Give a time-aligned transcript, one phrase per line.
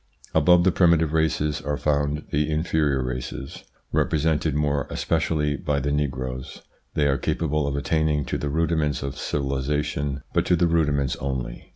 [0.33, 6.63] Above the primitive races are found the inferior races, represented more especially by the negroes.
[6.95, 11.69] They are capable of attaining to the rudiments of civilisation, but to the rudiments only.